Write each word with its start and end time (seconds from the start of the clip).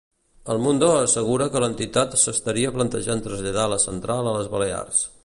El 0.53 0.61
Mundo'assegura 0.67 1.47
que 1.55 1.61
l'entitat 1.63 2.17
s'estaria 2.21 2.71
plantejant 2.79 3.21
traslladar 3.29 3.69
la 3.75 3.81
central 3.85 4.31
a 4.33 4.37
les 4.39 4.53
Balears. 4.57 5.05